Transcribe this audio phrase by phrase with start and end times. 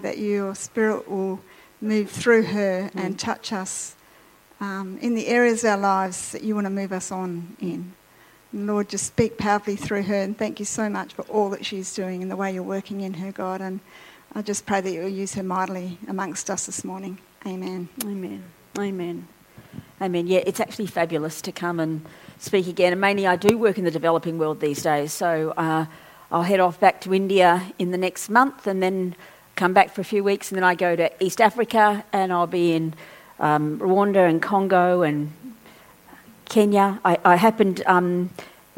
[0.00, 1.40] pray that your spirit will
[1.80, 3.00] move through her mm.
[3.00, 3.94] and touch us
[4.60, 7.92] um, in the areas of our lives that you want to move us on in.
[8.52, 10.22] And Lord, just speak powerfully through her.
[10.22, 13.00] And thank you so much for all that she's doing and the way you're working
[13.00, 13.60] in her, God.
[13.60, 13.80] And
[14.34, 17.18] I just pray that you'll use her mightily amongst us this morning.
[17.46, 17.88] Amen.
[18.04, 18.44] Amen.
[18.78, 19.28] Amen.
[20.00, 20.26] Amen.
[20.26, 22.04] Yeah, it's actually fabulous to come and
[22.38, 22.92] speak again.
[22.92, 25.12] And mainly, I do work in the developing world these days.
[25.12, 25.86] So uh,
[26.30, 29.16] I'll head off back to India in the next month and then
[29.56, 30.50] come back for a few weeks.
[30.50, 32.94] And then I go to East Africa and I'll be in
[33.40, 35.32] um, Rwanda and Congo and
[36.44, 37.00] Kenya.
[37.04, 37.82] I, I happened.
[37.86, 38.30] Um,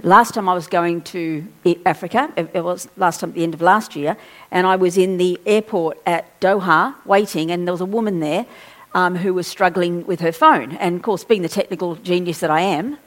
[0.03, 1.47] last time I was going to
[1.85, 4.17] Africa, it was last time at the end of last year,
[4.51, 8.47] and I was in the airport at Doha waiting, and there was a woman there
[8.95, 10.73] um, who was struggling with her phone.
[10.77, 12.99] And of course, being the technical genius that I am,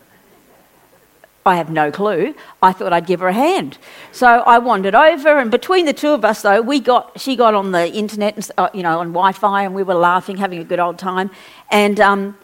[1.46, 2.36] I have no clue.
[2.62, 3.78] I thought I'd give her a hand.
[4.12, 7.56] So I wandered over, and between the two of us, though, we got, she got
[7.56, 10.60] on the internet, and, uh, you know, on Wi Fi, and we were laughing, having
[10.60, 11.32] a good old time,
[11.72, 12.38] and um,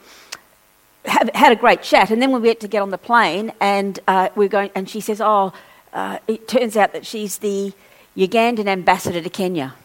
[1.05, 2.09] have, had a great chat.
[2.09, 4.99] And then we went to get on the plane, and uh, we're going, and she
[4.99, 5.53] says, Oh,
[5.93, 7.73] uh, it turns out that she's the
[8.15, 9.75] Ugandan ambassador to Kenya.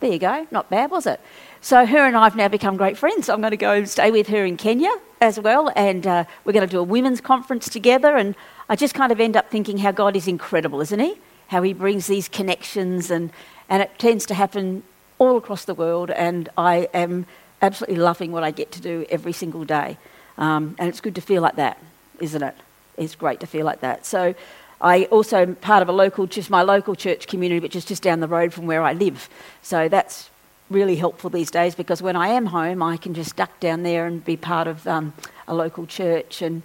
[0.00, 1.20] There you go, not bad, was it?
[1.66, 3.28] So her and I have now become great friends.
[3.28, 6.52] I'm going to go and stay with her in Kenya as well, and uh, we're
[6.52, 8.16] going to do a women's conference together.
[8.16, 8.36] And
[8.68, 11.16] I just kind of end up thinking how God is incredible, isn't He?
[11.48, 13.32] How He brings these connections, and,
[13.68, 14.84] and it tends to happen
[15.18, 16.12] all across the world.
[16.12, 17.26] And I am
[17.60, 19.98] absolutely loving what I get to do every single day.
[20.38, 21.82] Um, and it's good to feel like that,
[22.20, 22.54] isn't it?
[22.96, 24.06] It's great to feel like that.
[24.06, 24.36] So
[24.80, 28.04] I also am part of a local, just my local church community, which is just
[28.04, 29.28] down the road from where I live.
[29.62, 30.30] So that's
[30.70, 34.06] really helpful these days because when I am home, I can just duck down there
[34.06, 35.14] and be part of um,
[35.46, 36.62] a local church and,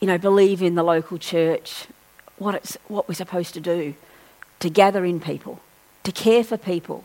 [0.00, 1.86] you know, believe in the local church,
[2.38, 3.94] what, it's, what we're supposed to do,
[4.60, 5.60] to gather in people,
[6.04, 7.04] to care for people,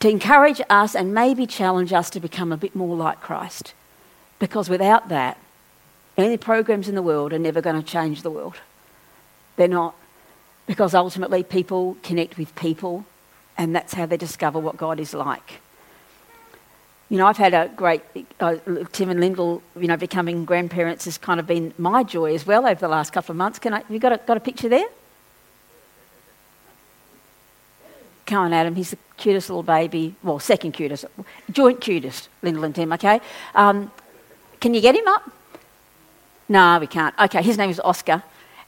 [0.00, 3.72] to encourage us and maybe challenge us to become a bit more like Christ.
[4.38, 5.38] Because without that,
[6.16, 8.56] any programs in the world are never going to change the world.
[9.56, 9.94] They're not.
[10.66, 13.04] Because ultimately, people connect with people
[13.56, 15.60] and that's how they discover what God is like.
[17.08, 18.02] You know, I've had a great,
[18.40, 18.56] uh,
[18.92, 22.66] Tim and Lyndall, you know, becoming grandparents has kind of been my joy as well
[22.66, 23.58] over the last couple of months.
[23.58, 24.86] Can I, you got a, got a picture there?
[28.26, 31.04] Come on, Adam, he's the cutest little baby, well, second cutest,
[31.50, 33.20] joint cutest, Lyndall and Tim, okay?
[33.54, 33.92] Um,
[34.60, 35.30] can you get him up?
[36.48, 37.14] No, we can't.
[37.20, 38.22] Okay, his name is Oscar,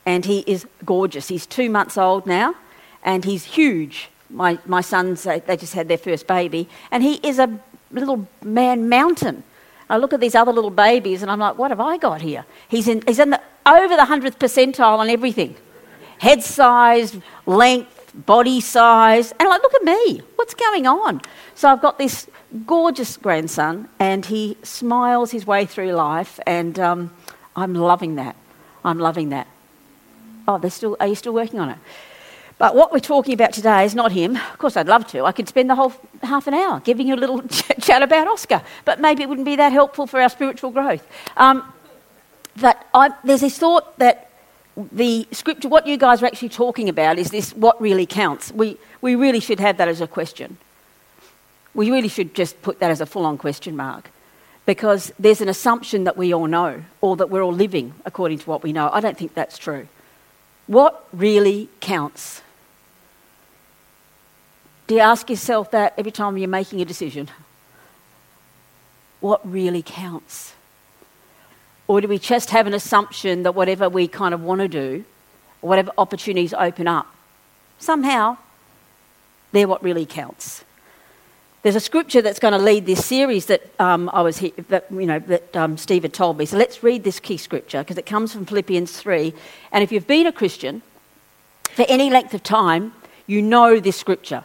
[0.04, 1.28] and he is gorgeous.
[1.28, 2.54] He's two months old now,
[3.02, 7.38] and he's huge my, my sons, they just had their first baby, and he is
[7.38, 7.58] a
[7.90, 9.42] little man mountain.
[9.88, 12.44] I look at these other little babies and I'm like, what have I got here?
[12.68, 15.56] He's, in, he's in the, over the 100th percentile on everything
[16.18, 17.14] head size,
[17.44, 19.32] length, body size.
[19.32, 21.20] And I'm like, look at me, what's going on?
[21.54, 22.26] So I've got this
[22.66, 27.12] gorgeous grandson and he smiles his way through life, and um,
[27.54, 28.34] I'm loving that.
[28.82, 29.46] I'm loving that.
[30.48, 31.78] Oh, they're still, are you still working on it?
[32.58, 34.36] But what we're talking about today is not him.
[34.36, 35.24] Of course, I'd love to.
[35.24, 37.42] I could spend the whole half an hour giving you a little
[37.80, 41.06] chat about Oscar, but maybe it wouldn't be that helpful for our spiritual growth.
[41.36, 41.70] Um,
[42.58, 44.30] but I, there's this thought that
[44.92, 48.52] the scripture, what you guys are actually talking about, is this what really counts.
[48.52, 50.56] We, we really should have that as a question.
[51.74, 54.10] We really should just put that as a full on question mark
[54.64, 58.50] because there's an assumption that we all know or that we're all living according to
[58.50, 58.88] what we know.
[58.92, 59.88] I don't think that's true.
[60.66, 62.42] What really counts?
[64.86, 67.28] Do you ask yourself that every time you're making a decision?
[69.20, 70.54] What really counts?
[71.88, 75.04] Or do we just have an assumption that whatever we kind of want to do,
[75.60, 77.06] whatever opportunities open up,
[77.78, 78.36] somehow
[79.52, 80.64] they're what really counts?
[81.62, 85.06] There's a scripture that's going to lead this series that um, I was that you
[85.06, 86.46] know that um, Steve had told me.
[86.46, 89.34] So let's read this key scripture because it comes from Philippians three.
[89.72, 90.82] And if you've been a Christian
[91.74, 92.92] for any length of time,
[93.26, 94.44] you know this scripture.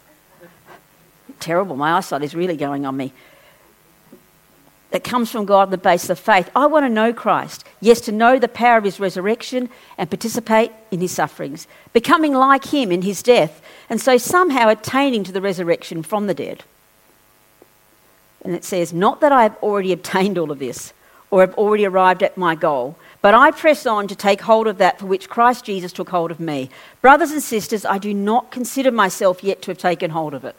[1.41, 1.75] terrible.
[1.75, 3.13] My eyesight is really going on me.
[4.91, 6.49] That comes from God on the basis of faith.
[6.53, 7.63] I want to know Christ.
[7.79, 12.65] Yes, to know the power of his resurrection and participate in his sufferings, becoming like
[12.65, 16.65] him in his death, and so somehow attaining to the resurrection from the dead.
[18.43, 20.93] And it says, Not that I have already obtained all of this
[21.29, 24.77] or have already arrived at my goal, but I press on to take hold of
[24.79, 26.69] that for which Christ Jesus took hold of me.
[27.01, 30.55] Brothers and sisters, I do not consider myself yet to have taken hold of it.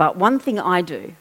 [0.00, 1.12] But one thing I do,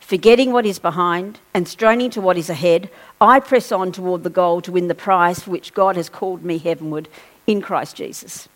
[0.00, 2.88] forgetting what is behind and straining to what is ahead,
[3.20, 6.42] I press on toward the goal to win the prize for which God has called
[6.42, 7.08] me heavenward
[7.46, 8.48] in Christ Jesus.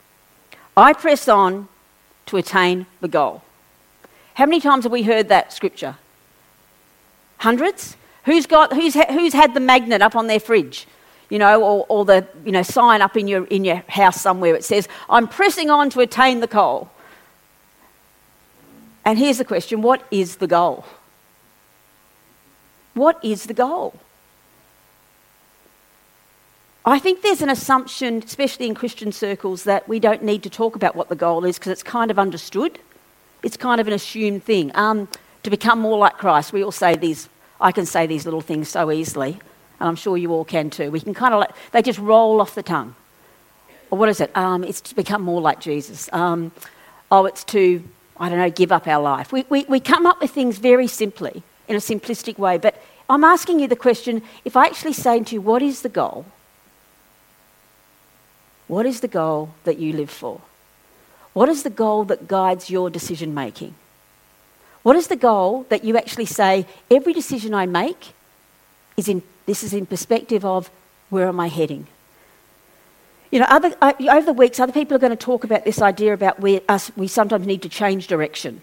[0.79, 1.69] I press on
[2.25, 3.43] to attain the goal.
[4.33, 5.97] How many times have we heard that scripture?
[7.37, 7.99] Hundreds?
[8.25, 10.87] Who's, got, who's, who's had the magnet up on their fridge?
[11.29, 14.55] You know, or, or the you know, sign up in your, in your house somewhere.
[14.55, 16.89] It says, I'm pressing on to attain the goal.
[19.05, 20.85] And here's the question what is the goal?
[22.95, 23.99] What is the goal?
[26.87, 30.77] I think there's an assumption, especially in Christian circles, that we don't need to talk
[30.77, 32.79] about what the goal is because it's kind of understood.
[33.43, 34.71] It's kind of an assumed thing.
[34.75, 35.09] Um,
[35.45, 37.29] to become more like Christ, we all say these,
[37.61, 39.33] I can say these little things so easily,
[39.81, 40.91] and I'm sure you all can too.
[40.91, 42.95] We can kind of like, they just roll off the tongue.
[43.91, 44.35] Or what is it?
[44.37, 46.11] Um, it's to become more like Jesus.
[46.13, 46.53] Um,
[47.11, 47.83] oh, it's to,
[48.17, 49.33] I don't know, give up our life.
[49.33, 53.25] We, we, we come up with things very simply, in a simplistic way, but I'm
[53.25, 56.27] asking you the question if I actually say to you, what is the goal?
[58.67, 60.41] What is the goal that you live for?
[61.33, 63.75] What is the goal that guides your decision making?
[64.83, 68.13] What is the goal that you actually say, every decision I make
[68.97, 70.71] is in, this is in perspective of
[71.11, 71.87] where am I heading?
[73.35, 75.83] You know, other, uh, over the weeks, other people are going to talk about this
[75.83, 78.63] idea about where us, we sometimes need to change direction.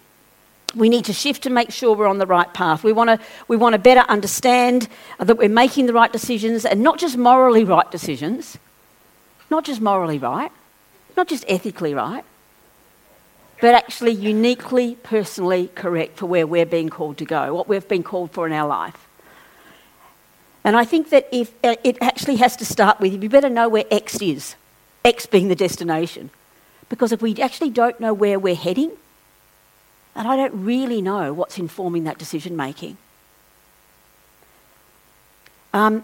[0.73, 2.81] We need to shift to make sure we're on the right path.
[2.81, 3.19] We want to,
[3.49, 4.87] we want to better understand
[5.19, 8.57] that we're making the right decisions and not just morally right decisions,
[9.49, 10.53] not just morally right,
[11.17, 12.23] not just ethically right,
[13.59, 18.03] but actually uniquely, personally correct for where we're being called to go, what we've been
[18.03, 19.05] called for in our life.
[20.63, 23.67] And I think that if uh, it actually has to start with, you better know
[23.67, 24.55] where X is,
[25.03, 26.29] X being the destination.
[26.89, 28.91] Because if we actually don't know where we're heading,
[30.15, 32.97] and I don't really know what's informing that decision making.
[35.73, 36.03] Um,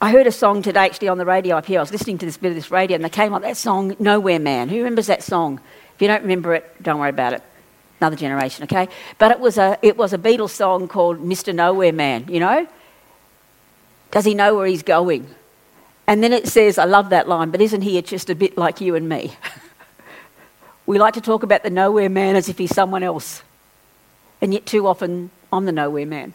[0.00, 1.78] I heard a song today actually on the radio up here.
[1.78, 3.96] I was listening to this bit of this radio and they came up that song,
[3.98, 4.68] Nowhere Man.
[4.68, 5.60] Who remembers that song?
[5.94, 7.42] If you don't remember it, don't worry about it.
[8.00, 8.88] Another generation, okay?
[9.18, 11.54] But it was a, it was a Beatles song called Mr.
[11.54, 12.66] Nowhere Man, you know?
[14.10, 15.32] Does he know where he's going?
[16.06, 18.80] And then it says, I love that line, but isn't he just a bit like
[18.80, 19.34] you and me?
[20.86, 23.42] we like to talk about the nowhere man as if he's someone else.
[24.40, 26.34] And yet, too often, I'm the nowhere man.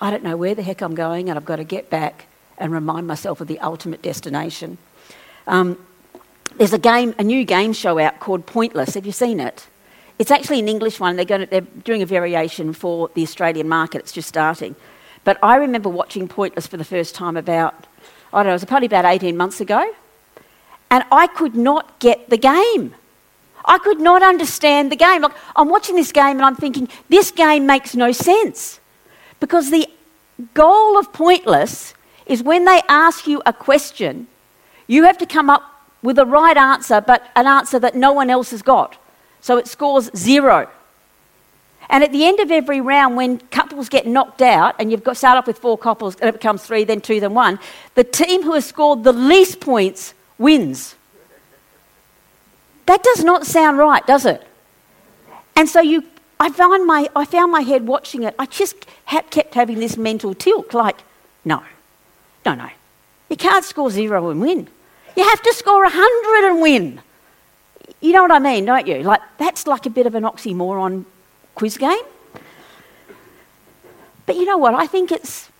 [0.00, 2.26] I don't know where the heck I'm going, and I've got to get back
[2.56, 4.78] and remind myself of the ultimate destination.
[5.46, 5.84] Um,
[6.56, 8.94] there's a game, a new game show out called Pointless.
[8.94, 9.66] Have you seen it?
[10.18, 11.16] It's actually an English one.
[11.16, 13.98] They're, to, they're doing a variation for the Australian market.
[13.98, 14.74] It's just starting.
[15.24, 17.86] But I remember watching Pointless for the first time about,
[18.32, 19.94] I don't know, it was probably about 18 months ago.
[20.90, 22.94] And I could not get the game.
[23.64, 25.22] I could not understand the game.
[25.22, 28.80] Like, I'm watching this game and I'm thinking, this game makes no sense.
[29.40, 29.86] Because the
[30.54, 31.94] goal of Pointless
[32.26, 34.26] is when they ask you a question,
[34.86, 35.62] you have to come up
[36.02, 38.96] with the right answer, but an answer that no one else has got.
[39.40, 40.70] So it scores zero.
[41.90, 45.16] And at the end of every round, when couples get knocked out, and you've got
[45.16, 47.58] start off with four couples, and it becomes three, then two, then one,
[47.94, 50.96] the team who has scored the least points wins.
[52.86, 54.46] That does not sound right, does it?
[55.56, 56.04] And so you,
[56.38, 58.34] I found my, I found my head watching it.
[58.38, 60.98] I just kept having this mental tilt, like,
[61.44, 61.62] no,
[62.44, 62.68] no, no.
[63.30, 64.68] You can't score zero and win.
[65.16, 67.00] You have to score a 100 and win.
[68.00, 69.02] You know what I mean, don't you?
[69.02, 71.04] Like, that's like a bit of an oxymoron
[71.58, 72.06] quiz game.
[74.26, 74.74] But you know what?
[74.74, 75.50] I think it's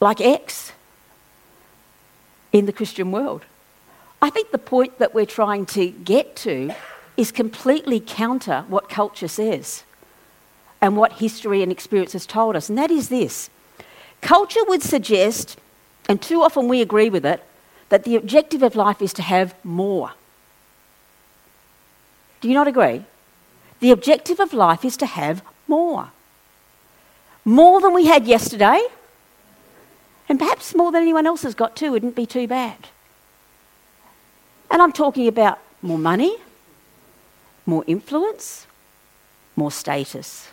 [0.00, 0.72] like X
[2.52, 3.44] in the Christian world.
[4.20, 6.74] I think the point that we're trying to get to
[7.16, 9.84] is completely counter what culture says
[10.80, 13.48] and what history and experience has told us, and that is this.
[14.20, 15.56] Culture would suggest,
[16.08, 17.44] and too often we agree with it,
[17.90, 20.12] that the objective of life is to have more.
[22.40, 23.04] Do you not agree?
[23.80, 26.10] The objective of life is to have more.
[27.44, 28.80] More than we had yesterday,
[30.28, 32.88] and perhaps more than anyone else has got too, wouldn't be too bad.
[34.70, 36.36] And I'm talking about more money,
[37.66, 38.66] more influence,
[39.56, 40.50] more status,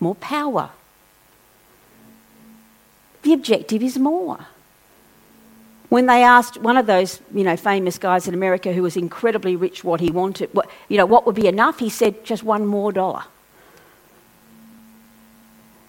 [0.00, 0.70] more power.
[3.22, 4.46] The objective is more.
[5.88, 9.54] When they asked one of those, you know, famous guys in America who was incredibly
[9.54, 12.66] rich what he wanted, what, you know, what would be enough, he said just one
[12.66, 13.24] more dollar.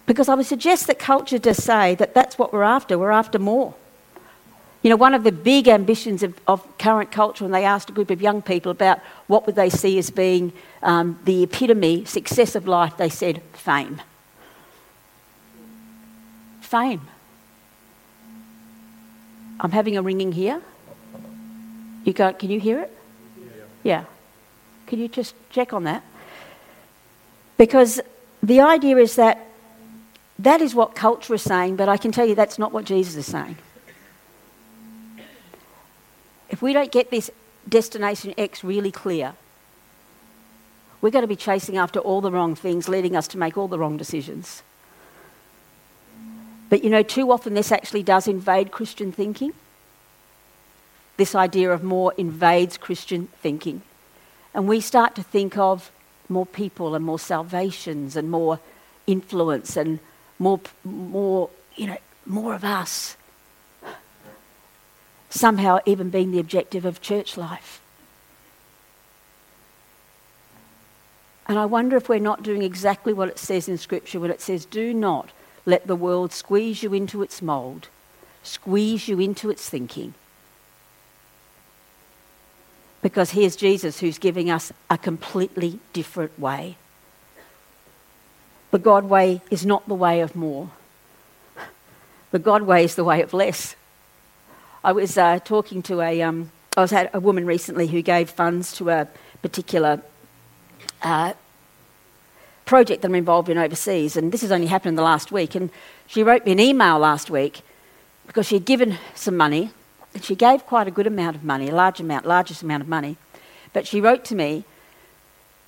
[0.06, 2.96] Because I would suggest that culture does say that that's what we're after.
[2.96, 3.74] We're after more.
[4.82, 7.92] You know, one of the big ambitions of, of, current culture, when they asked a
[7.92, 10.52] group of young people about what would they see as being
[10.82, 14.00] um, the epitome, success of life, they said fame.
[16.60, 17.08] Fame.
[19.60, 20.62] I'm having a ringing here.
[22.04, 22.96] You go, can you hear it?
[23.38, 23.50] Yeah.
[23.82, 24.04] yeah.
[24.86, 26.02] Can you just check on that?
[27.56, 28.00] Because
[28.42, 29.46] the idea is that
[30.38, 33.16] that is what culture is saying, but I can tell you that's not what Jesus
[33.16, 33.56] is saying.
[36.48, 37.30] If we don't get this
[37.68, 39.34] destination X really clear,
[41.00, 43.68] we're going to be chasing after all the wrong things, leading us to make all
[43.68, 44.62] the wrong decisions.
[46.68, 49.52] But you know, too often this actually does invade Christian thinking.
[51.16, 53.82] This idea of more invades Christian thinking.
[54.54, 55.90] And we start to think of
[56.28, 58.60] more people and more salvations and more
[59.06, 59.98] influence and
[60.38, 61.96] more, more, you know,
[62.26, 63.16] more of us
[65.30, 67.80] somehow even being the objective of church life.
[71.46, 74.42] And I wonder if we're not doing exactly what it says in Scripture when it
[74.42, 75.30] says, Do not
[75.68, 77.88] let the world squeeze you into its mould,
[78.42, 80.14] squeeze you into its thinking.
[83.02, 86.78] Because here's Jesus who's giving us a completely different way.
[88.70, 90.70] The God way is not the way of more,
[92.30, 93.76] the God way is the way of less.
[94.82, 98.30] I was uh, talking to a, um, I was at a woman recently who gave
[98.30, 99.08] funds to a
[99.42, 100.00] particular
[101.02, 101.34] uh,
[102.68, 105.54] project that I'm involved in overseas, and this has only happened in the last week.
[105.54, 105.70] And
[106.06, 107.62] she wrote me an email last week
[108.26, 109.72] because she had given some money,
[110.14, 112.88] and she gave quite a good amount of money, a large amount, largest amount of
[112.88, 113.16] money.
[113.72, 114.64] But she wrote to me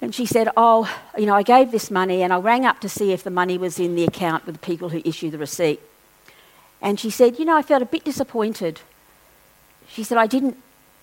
[0.00, 0.88] and she said, Oh,
[1.18, 3.58] you know, I gave this money and I rang up to see if the money
[3.58, 5.80] was in the account with the people who issue the receipt.
[6.80, 8.80] And she said, You know, I felt a bit disappointed
[9.90, 10.56] she said, I didn't,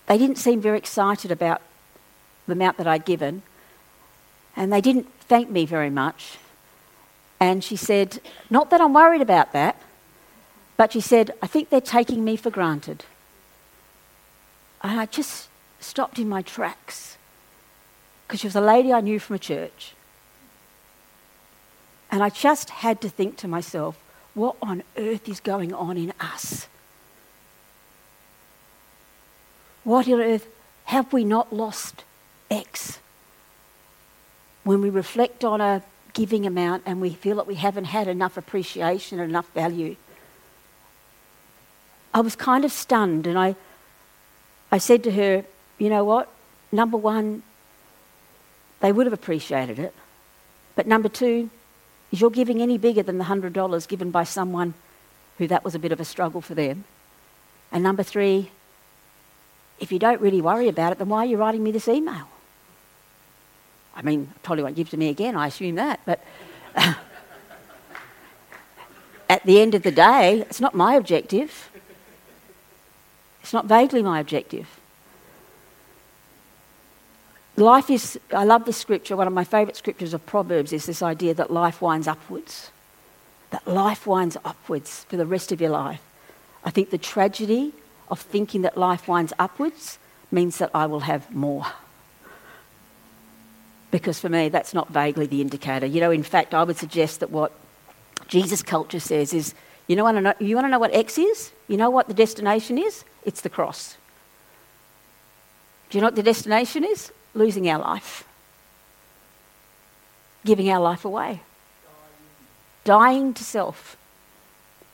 [0.06, 1.60] they didn't seem very excited about
[2.46, 3.42] the amount that I'd given,
[4.58, 6.36] and they didn't thank me very much.
[7.38, 9.80] And she said, Not that I'm worried about that,
[10.76, 13.04] but she said, I think they're taking me for granted.
[14.82, 15.48] And I just
[15.78, 17.16] stopped in my tracks
[18.26, 19.94] because she was a lady I knew from a church.
[22.10, 23.96] And I just had to think to myself,
[24.34, 26.66] what on earth is going on in us?
[29.84, 30.48] What on earth
[30.86, 32.02] have we not lost
[32.50, 32.98] X?
[34.68, 35.82] When we reflect on a
[36.12, 39.96] giving amount and we feel that we haven't had enough appreciation and enough value.
[42.12, 43.56] I was kind of stunned and I,
[44.70, 45.46] I said to her,
[45.78, 46.28] you know what?
[46.70, 47.44] Number one,
[48.80, 49.94] they would have appreciated it.
[50.76, 51.48] But number two,
[52.12, 54.74] is your giving any bigger than the $100 given by someone
[55.38, 56.84] who that was a bit of a struggle for them?
[57.72, 58.50] And number three,
[59.80, 62.28] if you don't really worry about it, then why are you writing me this email?
[63.98, 66.22] I mean, probably won't give to me again, I assume that, but
[69.28, 71.68] at the end of the day, it's not my objective.
[73.42, 74.68] It's not vaguely my objective.
[77.56, 81.02] Life is, I love this scripture, one of my favourite scriptures of Proverbs is this
[81.02, 82.70] idea that life winds upwards.
[83.50, 86.00] That life winds upwards for the rest of your life.
[86.64, 87.72] I think the tragedy
[88.12, 89.98] of thinking that life winds upwards
[90.30, 91.66] means that I will have more.
[93.90, 95.86] Because for me, that's not vaguely the indicator.
[95.86, 97.52] You know, in fact, I would suggest that what
[98.28, 99.54] Jesus culture says is
[99.88, 101.50] you, know, know, you want to know what X is?
[101.66, 103.04] You know what the destination is?
[103.24, 103.96] It's the cross.
[105.88, 107.10] Do you know what the destination is?
[107.34, 108.24] Losing our life,
[110.44, 111.40] giving our life away,
[112.84, 113.96] dying to self.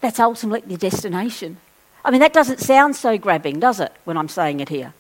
[0.01, 1.57] That's ultimately the destination.
[2.05, 4.93] I mean, that doesn't sound so grabbing, does it, when I'm saying it here?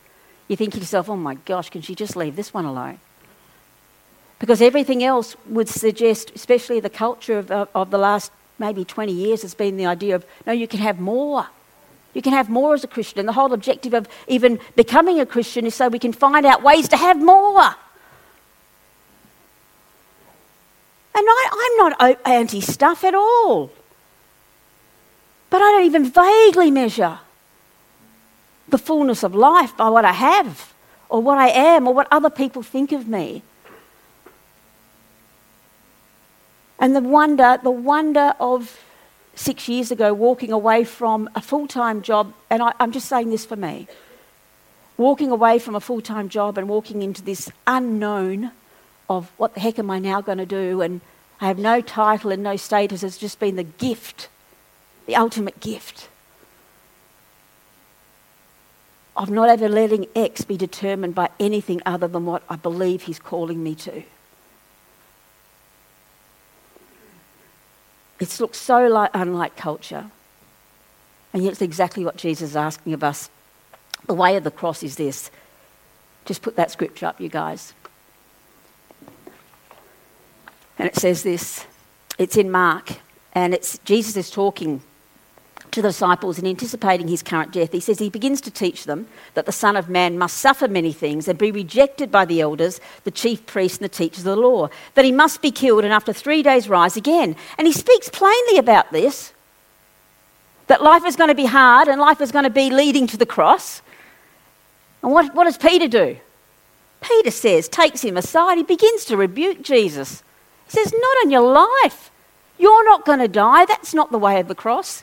[0.48, 2.98] You think to yourself, oh my gosh, can she just leave this one alone?
[4.44, 9.40] Because everything else would suggest, especially the culture of, of, the last maybe 20 years,
[9.40, 11.46] has been the idea of no, you can have more.
[12.12, 13.20] You can have more as a Christian.
[13.20, 16.62] And the whole objective of even becoming a Christian is so we can find out
[16.62, 17.62] ways to have more.
[21.14, 23.70] And I, am not anti stuff at all.
[25.48, 27.18] But I don't even vaguely measure
[28.68, 30.74] the fullness of life by what I have
[31.08, 33.42] or what I am or what other people think of me.
[36.85, 38.79] And the wonder, the wonder of
[39.35, 43.31] six years ago walking away from a full time job, and I, I'm just saying
[43.31, 43.88] this for me
[44.99, 48.50] walking away from a full time job and walking into this unknown
[49.09, 50.83] of what the heck am I now going to do?
[50.83, 51.00] And
[51.41, 53.03] I have no title and no status.
[53.03, 54.29] It's just been the gift,
[55.07, 56.11] the ultimate gift
[59.17, 63.19] of not ever letting X be determined by anything other than what I believe He's
[63.19, 64.03] calling me to.
[68.21, 70.11] It looks so like, unlike culture.
[71.33, 73.28] And yet it's exactly what Jesus is asking of us.
[74.06, 75.30] The way of the cross is this.
[76.25, 77.75] Just put that scripture up, you guys.
[80.78, 81.66] And it says this.
[82.18, 82.92] It's in Mark,
[83.33, 84.83] and it's Jesus is talking
[85.75, 87.73] to the disciples in anticipating his current death.
[87.73, 90.93] He says he begins to teach them that the Son of Man must suffer many
[90.93, 94.37] things and be rejected by the elders, the chief priests, and the teachers of the
[94.37, 97.35] law, that he must be killed and after three days rise again.
[97.59, 99.33] And he speaks plainly about this
[100.69, 103.19] that life is going to be hard and life is going to be leading to
[103.19, 103.83] the cross.
[105.02, 106.16] And what, what does Peter do?
[107.02, 110.23] Peter says, takes him aside, he begins to rebuke Jesus.
[110.66, 112.11] He says, Not on your life.
[112.59, 113.66] You're not going to die.
[113.66, 115.02] That's not the way of the cross.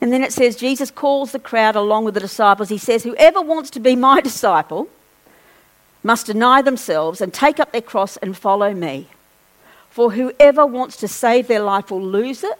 [0.00, 2.68] And then it says, Jesus calls the crowd along with the disciples.
[2.68, 4.88] He says, Whoever wants to be my disciple
[6.02, 9.08] must deny themselves and take up their cross and follow me.
[9.90, 12.58] For whoever wants to save their life will lose it,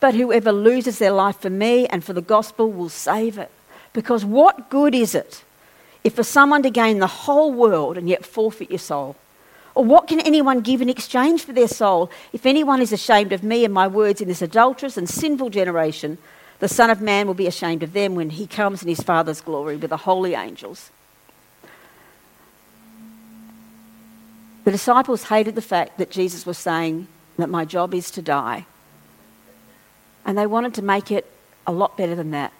[0.00, 3.50] but whoever loses their life for me and for the gospel will save it.
[3.92, 5.44] Because what good is it
[6.04, 9.16] if for someone to gain the whole world and yet forfeit your soul?
[9.74, 12.10] Or what can anyone give in exchange for their soul?
[12.32, 16.18] If anyone is ashamed of me and my words in this adulterous and sinful generation,
[16.60, 19.40] the Son of Man will be ashamed of them when he comes in his Father's
[19.40, 20.90] glory with the holy angels.
[24.64, 28.66] The disciples hated the fact that Jesus was saying that my job is to die.
[30.26, 31.30] And they wanted to make it
[31.66, 32.52] a lot better than that.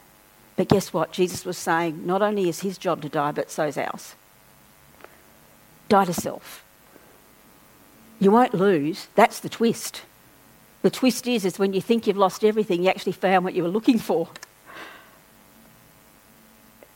[0.56, 1.12] But guess what?
[1.12, 4.14] Jesus was saying not only is his job to die, but so is ours.
[5.88, 6.64] Die to self.
[8.20, 9.08] You won't lose.
[9.14, 10.02] That's the twist.
[10.82, 13.62] The twist is, is when you think you've lost everything, you actually found what you
[13.62, 14.28] were looking for.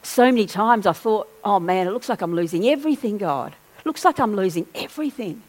[0.03, 3.55] So many times I thought, oh man, it looks like I'm losing everything, God.
[3.79, 5.43] It looks like I'm losing everything.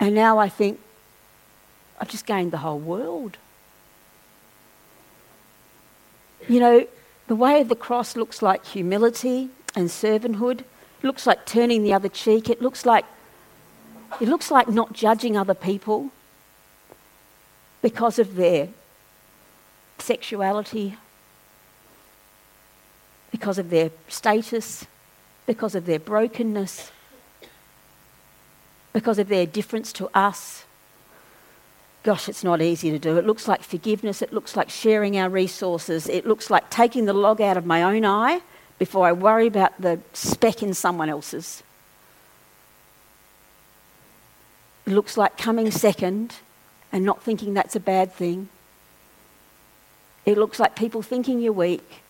[0.00, 0.80] And now I think,
[2.00, 3.38] I've just gained the whole world.
[6.48, 6.86] You know,
[7.26, 10.60] the way of the cross looks like humility and servanthood.
[10.60, 12.50] It looks like turning the other cheek.
[12.50, 13.04] It looks like
[14.20, 16.10] it looks like not judging other people
[17.82, 18.68] because of their
[19.98, 20.96] sexuality,
[23.30, 24.86] because of their status,
[25.46, 26.92] because of their brokenness,
[28.92, 30.64] because of their difference to us.
[32.04, 33.16] Gosh, it's not easy to do.
[33.16, 34.22] It looks like forgiveness.
[34.22, 36.06] It looks like sharing our resources.
[36.06, 38.42] It looks like taking the log out of my own eye
[38.78, 41.62] before I worry about the speck in someone else's.
[41.62, 41.64] It
[44.92, 46.34] looks like coming second
[46.92, 48.48] and not thinking that's a bad thing.
[50.26, 52.02] It looks like people thinking you're weak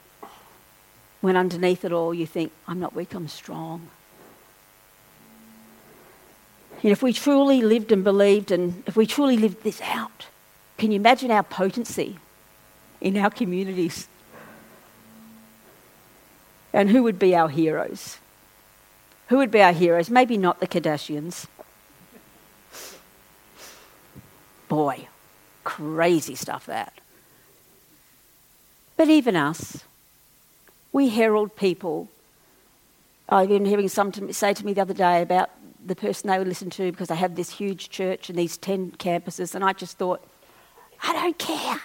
[1.20, 3.88] when underneath it all you think, I'm not weak, I'm strong.
[6.82, 10.26] Know, if we truly lived and believed and if we truly lived this out,
[10.76, 12.18] can you imagine our potency
[13.00, 14.06] in our communities?
[16.74, 18.18] And who would be our heroes?
[19.28, 20.10] Who would be our heroes?
[20.10, 21.46] Maybe not the Kardashians.
[24.68, 25.08] Boy,
[25.62, 26.92] crazy stuff that.
[28.96, 29.84] But even us,
[30.92, 32.08] we herald people.
[33.28, 35.50] I've been hearing some say to me the other day about
[35.84, 38.92] the person they would listen to because they have this huge church and these 10
[38.92, 40.26] campuses, and I just thought,
[41.02, 41.80] I don't care.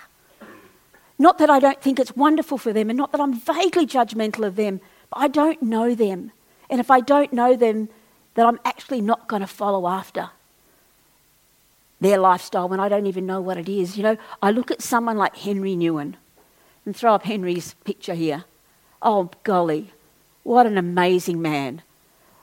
[1.18, 4.46] Not that I don't think it's wonderful for them, and not that I'm vaguely judgmental
[4.46, 6.32] of them, but I don't know them.
[6.70, 7.90] And if I don't know them,
[8.36, 10.30] then I'm actually not going to follow after
[12.02, 13.98] their lifestyle when I don't even know what it is.
[13.98, 16.16] You know, I look at someone like Henri Nouwen
[16.86, 18.46] and throw up Henri's picture here.
[19.02, 19.92] Oh, golly,
[20.44, 21.82] what an amazing man.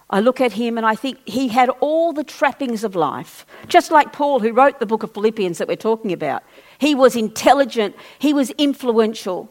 [0.08, 3.90] I look at him and I think he had all the trappings of life, just
[3.90, 6.44] like Paul, who wrote the book of Philippians that we're talking about.
[6.78, 9.50] He was intelligent, he was influential.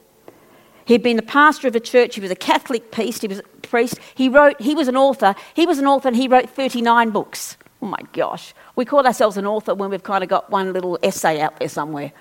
[0.86, 3.44] He'd been the pastor of a church, he was a Catholic priest, he was a
[3.68, 4.00] priest.
[4.14, 7.58] He wrote, he was an author, he was an author and he wrote 39 books.
[7.82, 8.54] Oh my gosh.
[8.76, 11.70] We call ourselves an author when we've kind of got one little essay out there
[11.70, 12.12] somewhere.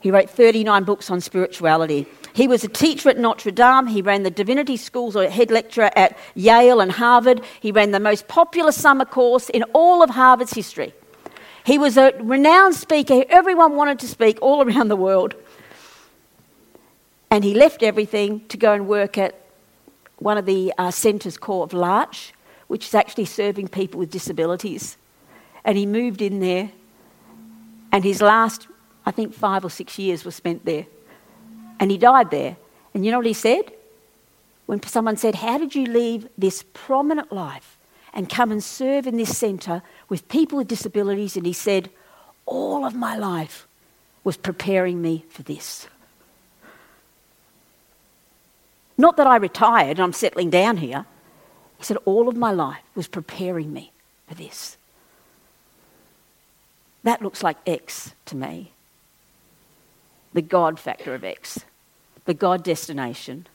[0.00, 2.06] He wrote 39 books on spirituality.
[2.32, 3.86] He was a teacher at Notre Dame.
[3.86, 7.42] He ran the divinity schools or head lecturer at Yale and Harvard.
[7.60, 10.94] He ran the most popular summer course in all of Harvard's history.
[11.64, 13.24] He was a renowned speaker.
[13.28, 15.34] Everyone wanted to speak all around the world.
[17.30, 19.34] And he left everything to go and work at
[20.18, 22.32] one of the uh, centres called L'Arche,
[22.68, 24.96] which is actually serving people with disabilities.
[25.64, 26.70] And he moved in there,
[27.92, 28.68] and his last,
[29.04, 30.86] I think, five or six years were spent there.
[31.78, 32.56] And he died there.
[32.94, 33.72] And you know what he said?
[34.66, 37.78] When someone said, How did you leave this prominent life
[38.12, 41.36] and come and serve in this centre with people with disabilities?
[41.36, 41.90] And he said,
[42.46, 43.66] All of my life
[44.24, 45.86] was preparing me for this.
[48.98, 51.04] Not that I retired and I'm settling down here.
[51.78, 53.92] He said, All of my life was preparing me
[54.28, 54.76] for this.
[57.02, 58.72] That looks like X to me.
[60.32, 61.64] The God factor of X,
[62.24, 63.46] the God destination.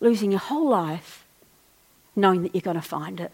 [0.00, 1.24] Losing your whole life
[2.16, 3.32] knowing that you're going to find it.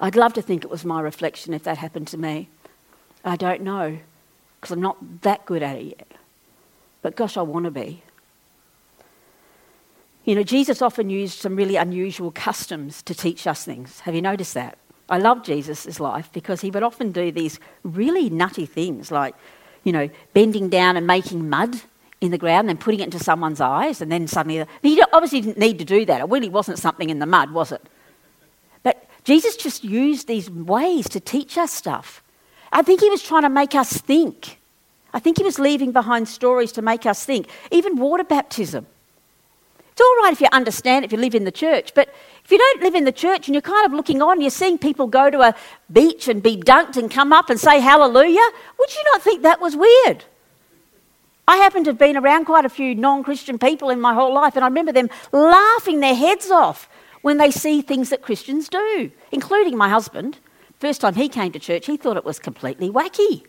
[0.00, 2.48] I'd love to think it was my reflection if that happened to me.
[3.24, 3.98] I don't know
[4.60, 6.12] because I'm not that good at it yet.
[7.02, 8.02] But gosh, I want to be.
[10.24, 14.00] You know, Jesus often used some really unusual customs to teach us things.
[14.00, 14.78] Have you noticed that?
[15.08, 19.34] I love Jesus' life because he would often do these really nutty things like,
[19.82, 21.80] you know, bending down and making mud
[22.20, 24.64] in the ground and putting it into someone's eyes, and then suddenly.
[24.80, 26.20] He obviously didn't need to do that.
[26.20, 27.82] It really wasn't something in the mud, was it?
[28.84, 32.22] But Jesus just used these ways to teach us stuff.
[32.72, 34.60] I think he was trying to make us think.
[35.12, 37.48] I think he was leaving behind stories to make us think.
[37.72, 38.86] Even water baptism.
[39.92, 42.08] It's all right if you understand if you live in the church, but
[42.44, 44.78] if you don't live in the church and you're kind of looking on, you're seeing
[44.78, 45.54] people go to a
[45.92, 49.60] beach and be dunked and come up and say hallelujah, would you not think that
[49.60, 50.24] was weird?
[51.46, 54.32] I happen to have been around quite a few non Christian people in my whole
[54.32, 56.88] life, and I remember them laughing their heads off
[57.20, 60.38] when they see things that Christians do, including my husband.
[60.78, 63.44] First time he came to church, he thought it was completely wacky.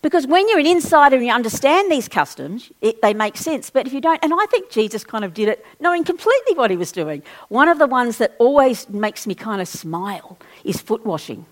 [0.00, 3.70] Because when you're an insider and you understand these customs, it, they make sense.
[3.70, 6.70] But if you don't, and I think Jesus kind of did it knowing completely what
[6.70, 7.22] he was doing.
[7.48, 11.46] One of the ones that always makes me kind of smile is foot washing.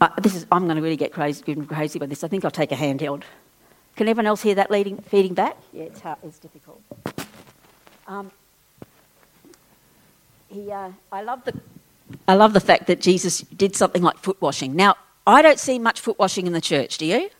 [0.00, 2.24] Uh, this is, I'm going to really get crazy, crazy about this.
[2.24, 3.22] I think I'll take a handheld.
[3.96, 5.56] Can everyone else hear that leading, feeding back?
[5.72, 6.82] Yeah, it's, hard, it's difficult.
[8.06, 8.30] Um,
[10.48, 11.58] he, uh, I, love the,
[12.28, 14.76] I love the fact that Jesus did something like foot washing.
[14.76, 17.30] Now, I don't see much foot washing in the church, do you?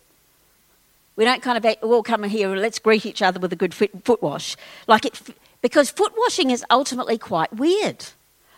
[1.15, 3.73] We don't kind of all come here and let's greet each other with a good
[3.73, 4.55] foot wash.
[4.87, 5.19] Like it,
[5.61, 8.05] because foot washing is ultimately quite weird.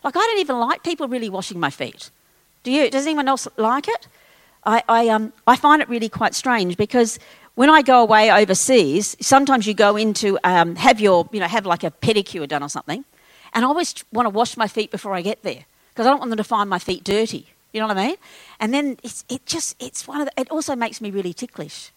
[0.04, 2.10] Like I don't even like people really washing my feet.
[2.63, 2.89] Do you?
[2.89, 4.08] Does anyone else like it?
[4.65, 7.18] I, I, um, I find it really quite strange because
[7.56, 11.48] when I go away overseas, sometimes you go in to um, have your, you know,
[11.48, 13.06] have like a pedicure done or something,
[13.54, 16.20] and I always want to wash my feet before I get there because I don't
[16.20, 17.48] want them to find my feet dirty.
[17.74, 18.16] You know what I mean?
[18.60, 21.92] And then it's, it just, it's one of the, it also makes me really ticklish.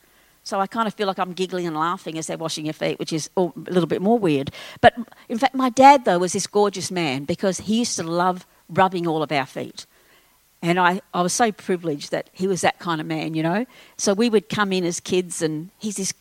[0.45, 2.99] So I kind of feel like I'm giggling and laughing as they're washing your feet,
[2.99, 4.51] which is a little bit more weird.
[4.81, 4.95] But
[5.29, 9.07] in fact, my dad, though, was this gorgeous man because he used to love rubbing
[9.07, 9.87] all of our feet.
[10.61, 13.67] And I, I was so privileged that he was that kind of man, you know.
[13.97, 16.13] So we would come in as kids, and he's this,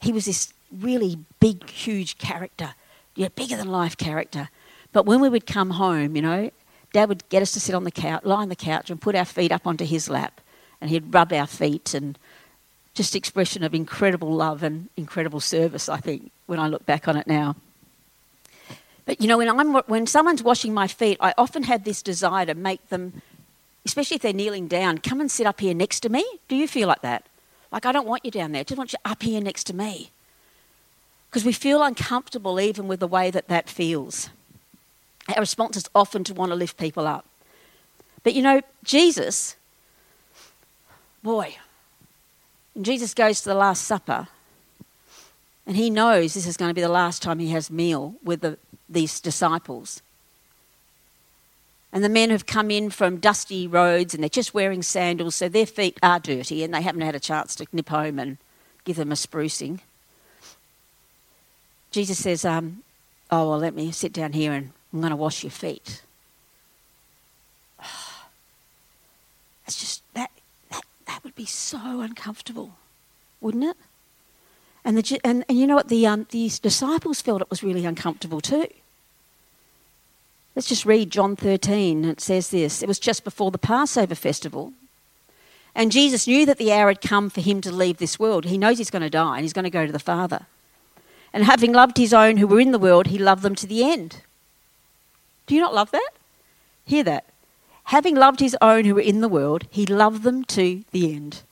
[0.00, 2.74] he was this really big, huge character,
[3.14, 4.50] yeah, bigger than life character.
[4.92, 6.50] But when we would come home, you know,
[6.98, 9.14] Dad would get us to sit on the couch, lie on the couch, and put
[9.14, 10.40] our feet up onto his lap,
[10.80, 12.18] and he'd rub our feet, and
[12.92, 15.88] just expression of incredible love and incredible service.
[15.88, 17.54] I think when I look back on it now.
[19.06, 22.46] But you know, when I'm when someone's washing my feet, I often have this desire
[22.46, 23.22] to make them,
[23.86, 26.24] especially if they're kneeling down, come and sit up here next to me.
[26.48, 27.26] Do you feel like that?
[27.70, 28.62] Like I don't want you down there.
[28.62, 30.10] I just want you up here next to me.
[31.30, 34.30] Because we feel uncomfortable even with the way that that feels.
[35.28, 37.26] Our response is often to want to lift people up.
[38.22, 39.56] But you know, Jesus,
[41.22, 41.56] boy,
[42.80, 44.28] Jesus goes to the Last Supper,
[45.66, 48.40] and he knows this is going to be the last time he has meal with
[48.40, 50.00] the, these disciples.
[51.92, 55.48] And the men have come in from dusty roads and they're just wearing sandals, so
[55.48, 58.38] their feet are dirty and they haven't had a chance to nip home and
[58.84, 59.80] give them a sprucing.
[61.90, 62.82] Jesus says, um,
[63.30, 66.02] Oh, well, let me sit down here and I'm going to wash your feet.
[69.64, 70.30] That's just that,
[70.70, 72.76] that, that would be so uncomfortable,
[73.40, 73.76] wouldn't it?
[74.84, 75.88] And, the, and, and you know what?
[75.88, 78.68] The, um, these disciples felt it was really uncomfortable too.
[80.56, 82.04] Let's just read John 13.
[82.04, 84.72] It says this It was just before the Passover festival.
[85.74, 88.46] And Jesus knew that the hour had come for him to leave this world.
[88.46, 90.46] He knows he's going to die and he's going to go to the Father.
[91.32, 93.84] And having loved his own who were in the world, he loved them to the
[93.84, 94.22] end.
[95.48, 96.10] Do you not love that?
[96.84, 97.24] Hear that.
[97.88, 101.42] having loved his own who were in the world, he loved them to the end.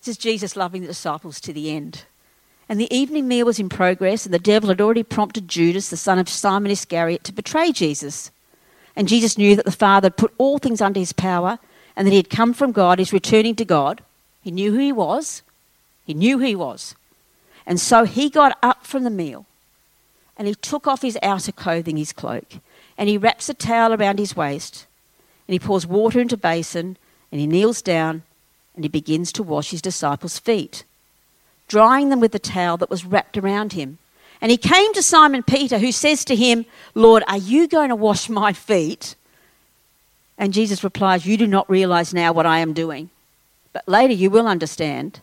[0.00, 2.04] This is Jesus loving the disciples to the end.
[2.68, 5.96] And the evening meal was in progress, and the devil had already prompted Judas, the
[5.96, 8.32] son of Simon Iscariot, to betray Jesus.
[8.96, 11.60] And Jesus knew that the Father had put all things under his power,
[11.94, 14.02] and that he had come from God, he's returning to God.
[14.42, 15.42] He knew who he was.
[16.04, 16.96] He knew who he was.
[17.64, 19.46] And so he got up from the meal,
[20.36, 22.54] and he took off his outer clothing, his cloak,
[22.96, 24.86] and he wraps a towel around his waist,
[25.46, 26.96] and he pours water into a basin,
[27.30, 28.22] and he kneels down,
[28.74, 30.84] and he begins to wash his disciples' feet
[31.68, 33.98] drying them with the towel that was wrapped around him.
[34.40, 37.96] And he came to Simon Peter, who says to him, Lord, are you going to
[37.96, 39.14] wash my feet?
[40.36, 43.10] And Jesus replies, You do not realize now what I am doing,
[43.72, 45.20] but later you will understand.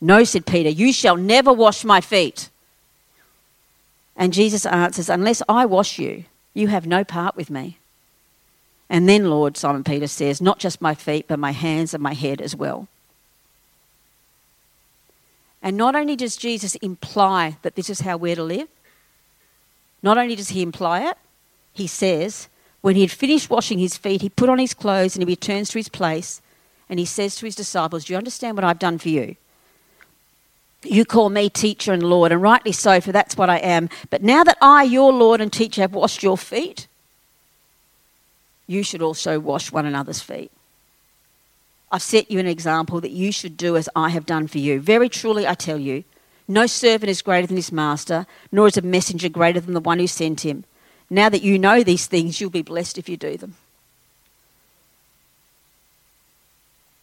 [0.00, 2.48] No, said Peter, you shall never wash my feet.
[4.16, 6.24] And Jesus answers, Unless I wash you,
[6.54, 7.78] you have no part with me.
[8.90, 12.14] And then, Lord, Simon Peter says, Not just my feet, but my hands and my
[12.14, 12.88] head as well.
[15.62, 18.68] And not only does Jesus imply that this is how we're to live,
[20.02, 21.16] not only does he imply it,
[21.72, 22.48] he says,
[22.82, 25.70] when he had finished washing his feet, he put on his clothes and he returns
[25.70, 26.42] to his place
[26.88, 29.36] and he says to his disciples, Do you understand what I've done for you?
[30.84, 33.88] You call me teacher and Lord, and rightly so, for that's what I am.
[34.10, 36.88] But now that I, your Lord and teacher, have washed your feet,
[38.66, 40.50] you should also wash one another's feet.
[41.90, 44.80] I've set you an example that you should do as I have done for you.
[44.80, 46.04] Very truly, I tell you,
[46.48, 49.98] no servant is greater than his master, nor is a messenger greater than the one
[49.98, 50.64] who sent him.
[51.10, 53.54] Now that you know these things, you'll be blessed if you do them.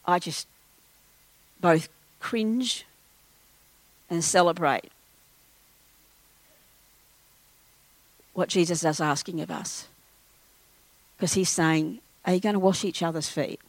[0.04, 0.48] I just
[1.60, 1.88] both
[2.18, 2.84] cringe
[4.10, 4.90] and celebrate
[8.34, 9.86] what Jesus is asking of us.
[11.16, 13.60] Because he's saying, Are you going to wash each other's feet?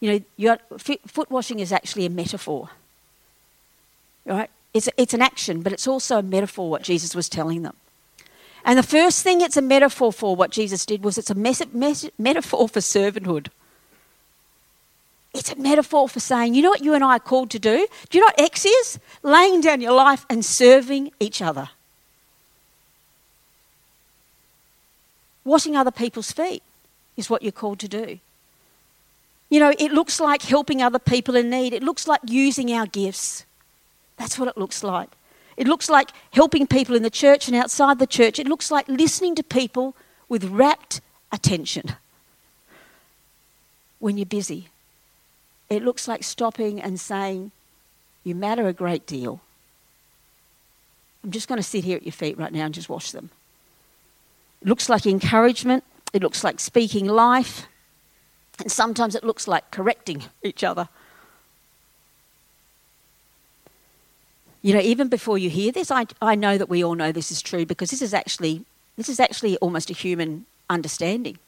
[0.00, 2.70] You know, foot washing is actually a metaphor,
[4.24, 4.48] right?
[4.72, 7.74] It's, it's an action, but it's also a metaphor, what Jesus was telling them.
[8.64, 11.72] And the first thing it's a metaphor for, what Jesus did, was it's a mes-
[11.72, 13.48] mes- metaphor for servanthood.
[15.32, 17.86] It's a metaphor for saying, you know what you and I are called to do?
[18.08, 18.98] Do you know what X is?
[19.22, 21.70] Laying down your life and serving each other.
[25.44, 26.62] Washing other people's feet
[27.16, 28.18] is what you're called to do.
[29.48, 31.72] You know, it looks like helping other people in need.
[31.72, 33.44] It looks like using our gifts.
[34.16, 35.10] That's what it looks like.
[35.56, 38.38] It looks like helping people in the church and outside the church.
[38.38, 39.94] It looks like listening to people
[40.28, 41.00] with rapt
[41.32, 41.96] attention
[43.98, 44.68] when you're busy.
[45.70, 47.52] It looks like stopping and saying,
[48.24, 49.40] You matter a great deal.
[51.22, 53.30] I'm just going to sit here at your feet right now and just wash them.
[54.60, 55.84] It looks like encouragement.
[56.12, 57.66] It looks like speaking life.
[58.58, 60.88] And sometimes it looks like correcting each other.
[64.62, 67.30] You know, even before you hear this, I, I know that we all know this
[67.30, 68.64] is true because this is actually
[68.96, 71.38] this is actually almost a human understanding.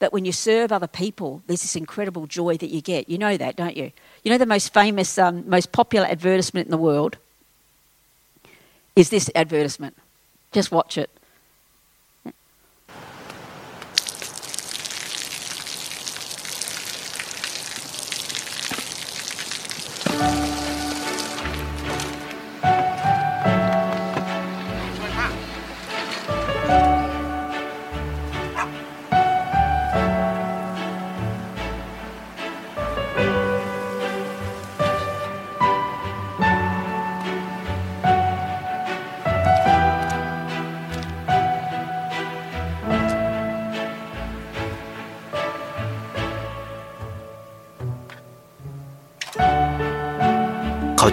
[0.00, 3.08] That when you serve other people, there's this incredible joy that you get.
[3.08, 3.90] You know that, don't you?
[4.22, 7.16] You know the most famous, um, most popular advertisement in the world
[8.94, 9.96] is this advertisement.
[10.52, 11.10] Just watch it.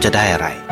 [0.05, 0.64] จะได้อะไร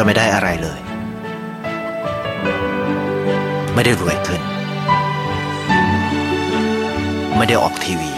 [0.00, 0.80] จะไม่ได้อะไรเลย
[3.74, 4.42] ไม่ได้รวยขึ้น
[7.36, 8.12] ไม่ได้ออกทีวี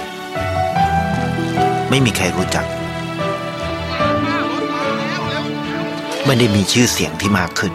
[1.90, 2.66] ไม่มีใครรู้จัก
[6.26, 7.72] ไม่ได้มีชื่อเสียงที่มากขึ้น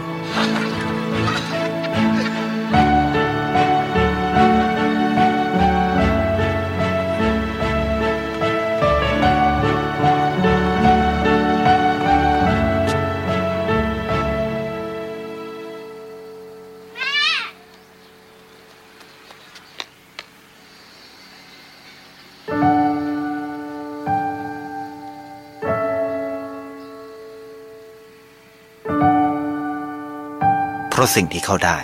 [31.05, 31.77] ราะสิ่งที่เขาได้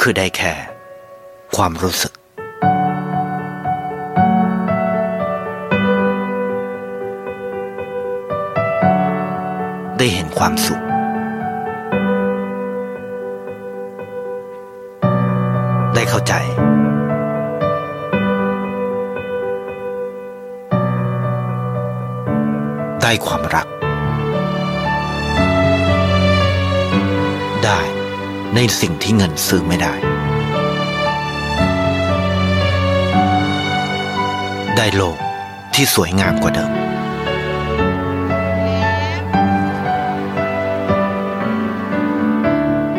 [0.00, 0.52] คือได้แค่
[1.56, 2.12] ความรู้สึก
[9.98, 10.82] ได้เห็นความสุข
[15.94, 16.34] ได้เข้าใจ
[23.02, 23.65] ได้ความรัก
[28.54, 29.94] ในสิ่งที่เงินซื้อไม่ได้
[34.76, 35.18] ได้โลก
[35.74, 36.72] ที่สวยงามกว่าเดิม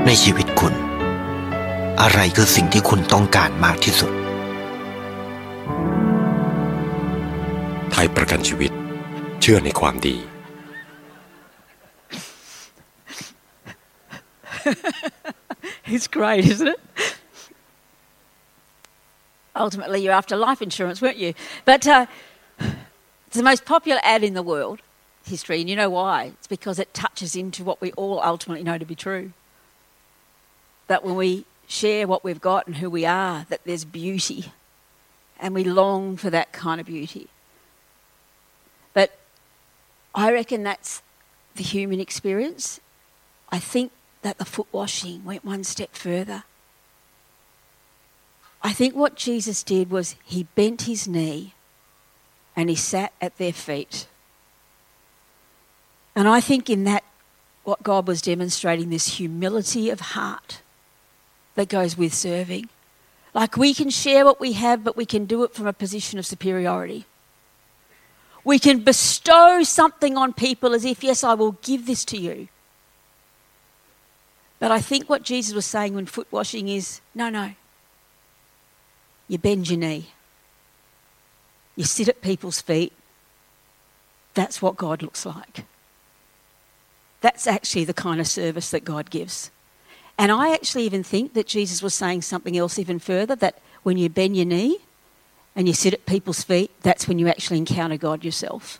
[0.05, 0.73] ในชีวิตคุณ
[2.01, 4.11] อะไรคือสิ่งที่คุณต้องการมากที่สุด
[7.91, 8.71] ไทยประกันชีวิต
[9.41, 10.17] เชื่อในความดี
[15.97, 16.79] It's great, isn't it?
[19.55, 21.33] Ultimately, you're after life insurance, weren't you?
[21.65, 22.05] But uh,
[22.59, 24.83] it's the most popular ad in the world
[25.25, 26.33] history, and you know why?
[26.37, 29.33] It's because it touches into what we all ultimately know to be true.
[30.85, 34.51] That when we share what we've got and who we are, that there's beauty,
[35.39, 37.27] and we long for that kind of beauty.
[38.93, 39.17] But
[40.13, 41.01] I reckon that's
[41.55, 42.79] the human experience.
[43.51, 46.43] I think that the foot washing went one step further.
[48.61, 51.53] I think what Jesus did was he bent his knee
[52.55, 54.07] and he sat at their feet.
[56.15, 57.03] And I think in that,
[57.63, 60.61] what God was demonstrating this humility of heart
[61.55, 62.69] that goes with serving.
[63.33, 66.17] Like we can share what we have, but we can do it from a position
[66.17, 67.05] of superiority.
[68.43, 72.47] We can bestow something on people as if, yes, I will give this to you.
[74.59, 77.53] But I think what Jesus was saying when foot washing is no, no.
[79.27, 80.07] You bend your knee,
[81.75, 82.93] you sit at people's feet.
[84.33, 85.65] That's what God looks like.
[87.21, 89.51] That's actually the kind of service that God gives.
[90.17, 93.97] And I actually even think that Jesus was saying something else even further that when
[93.97, 94.79] you bend your knee
[95.55, 98.79] and you sit at people's feet, that's when you actually encounter God yourself.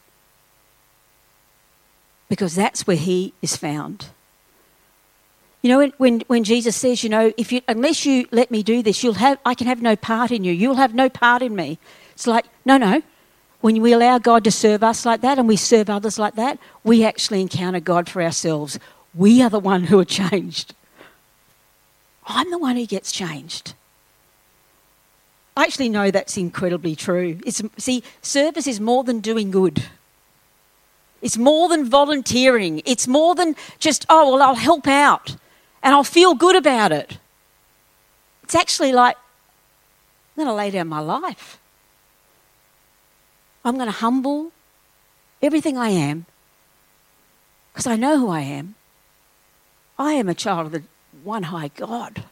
[2.30, 4.08] Because that's where He is found.
[5.68, 8.82] You know, when, when, Jesus says, you know, if you, unless you let me do
[8.82, 10.54] this, you'll have, I can have no part in you.
[10.54, 11.78] You'll have no part in me.
[12.14, 13.02] It's like, no, no.
[13.60, 16.58] When we allow God to serve us like that and we serve others like that,
[16.86, 18.80] we actually encounter God for ourselves.
[19.14, 20.74] We are the one who are changed.
[22.26, 23.74] I'm the one who gets changed.
[25.58, 27.42] I actually know that's incredibly true.
[27.46, 29.84] It's, see, service is more than doing good.
[31.22, 32.82] It's more than volunteering.
[32.86, 35.36] It's more than just, oh, well, I'll help out
[35.84, 37.18] and I'll feel good about it.
[38.44, 39.18] It's actually like,
[40.38, 41.60] I'm going to lay down my life.
[43.66, 44.52] I'm going to humble
[45.42, 46.26] everything I am
[47.74, 48.76] because I know who I am.
[50.00, 50.84] I am a child of the
[51.24, 52.24] one high God.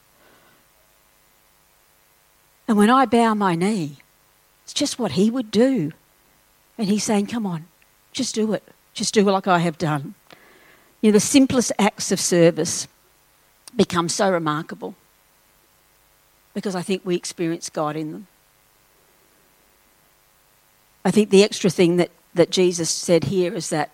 [2.67, 3.97] And when I bow my knee,
[4.63, 5.91] it's just what He would do.
[6.77, 7.67] And He's saying, Come on,
[8.11, 8.63] just do it.
[8.93, 10.15] Just do it like I have done.
[11.01, 12.87] You know, the simplest acts of service
[13.75, 14.95] become so remarkable
[16.53, 18.27] because I think we experience God in them.
[21.03, 23.91] I think the extra thing that, that Jesus said here is that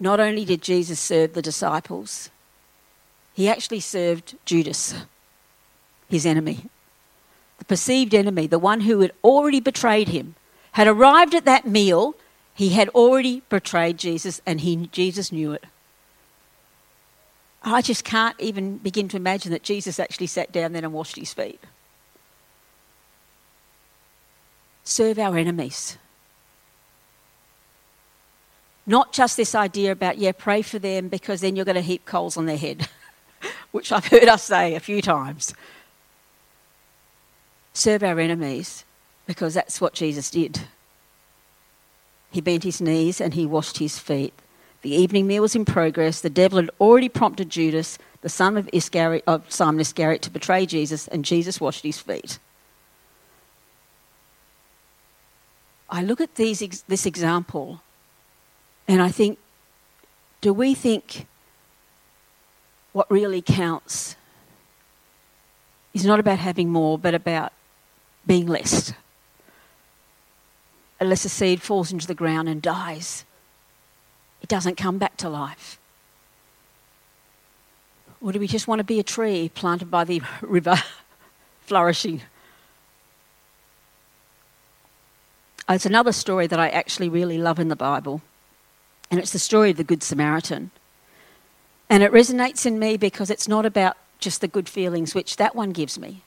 [0.00, 2.30] not only did Jesus serve the disciples,
[3.34, 4.94] he actually served Judas,
[6.08, 6.66] his enemy.
[7.58, 10.34] The perceived enemy, the one who had already betrayed him,
[10.72, 12.14] had arrived at that meal.
[12.54, 15.64] He had already betrayed Jesus, and he, Jesus knew it.
[17.62, 21.16] I just can't even begin to imagine that Jesus actually sat down then and washed
[21.16, 21.60] his feet.
[24.84, 25.98] Serve our enemies.
[28.86, 32.06] Not just this idea about, yeah, pray for them because then you're going to heap
[32.06, 32.88] coals on their head,
[33.70, 35.54] which I've heard us say a few times.
[37.72, 38.84] Serve our enemies
[39.26, 40.62] because that's what Jesus did.
[42.30, 44.34] He bent his knees and he washed his feet.
[44.82, 46.20] The evening meal was in progress.
[46.20, 50.30] The devil had already prompted Judas, the son of, Iscariot, of uh, Simon Iscariot, to
[50.30, 52.38] betray Jesus, and Jesus washed his feet.
[55.90, 57.82] I look at these, this example
[58.90, 59.38] and I think,
[60.40, 61.28] do we think
[62.92, 64.16] what really counts
[65.94, 67.52] is not about having more, but about
[68.26, 68.92] being less?
[70.98, 73.24] Unless a seed falls into the ground and dies,
[74.42, 75.78] it doesn't come back to life.
[78.22, 80.76] Or do we just want to be a tree planted by the river,
[81.62, 82.22] flourishing?
[85.68, 88.22] Oh, it's another story that I actually really love in the Bible,
[89.10, 90.70] and it's the story of the Good Samaritan.
[91.88, 95.56] And it resonates in me because it's not about just the good feelings which that
[95.56, 96.22] one gives me.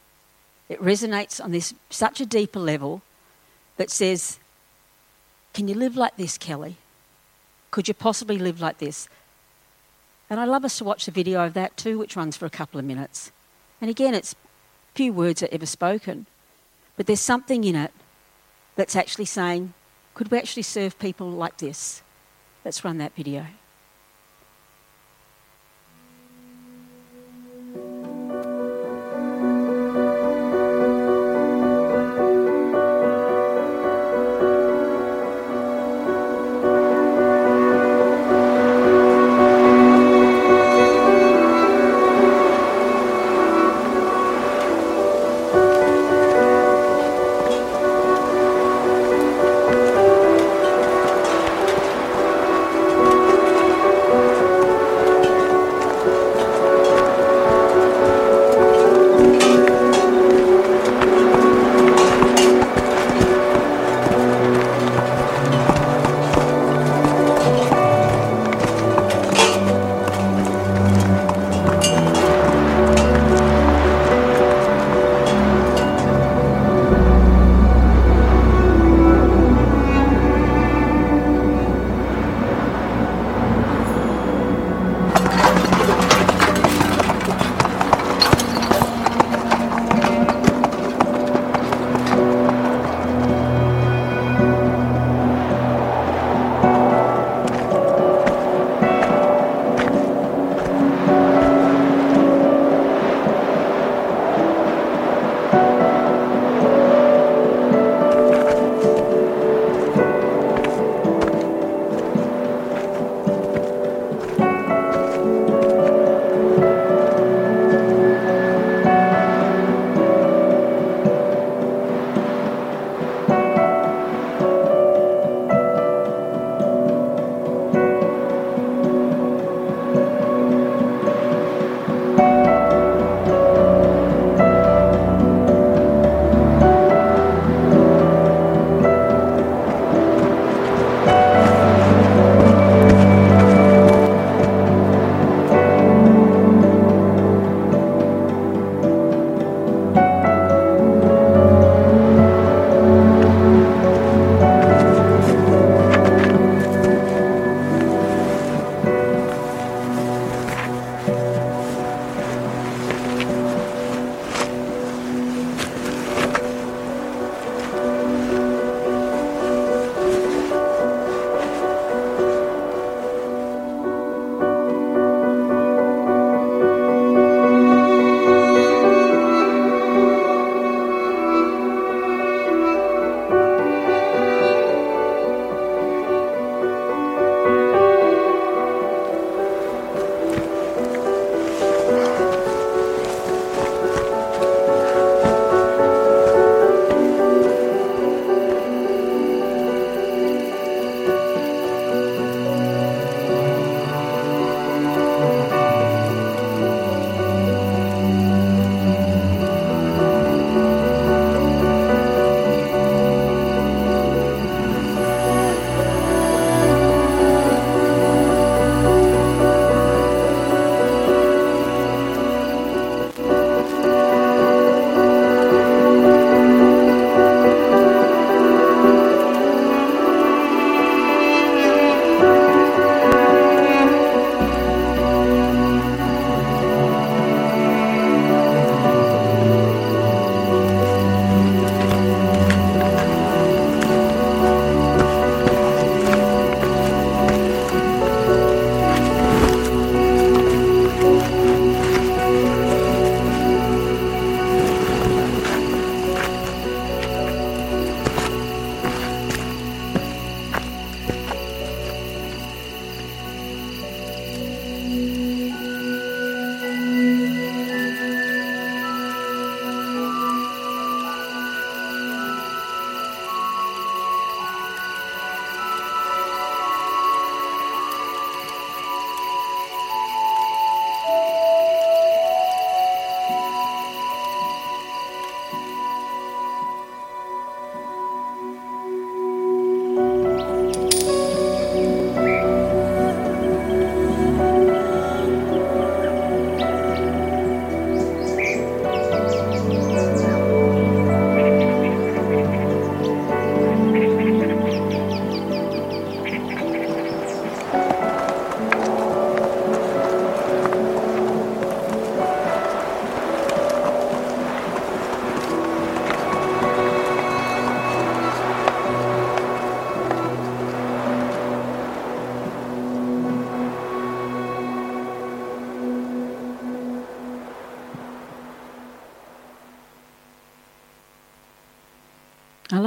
[0.67, 3.01] It resonates on this such a deeper level
[3.77, 4.39] that says,
[5.53, 6.77] Can you live like this, Kelly?
[7.73, 9.09] Could you possibly live like this?
[10.29, 12.51] And I love us to watch the video of that too, which runs for a
[12.51, 13.31] couple of minutes.
[13.81, 14.35] And again, it's
[14.93, 16.27] few words are ever spoken,
[16.95, 17.91] but there's something in it
[18.75, 19.73] that's actually saying,
[20.13, 22.03] could we actually serve people like this?
[22.63, 23.47] Let's run that video.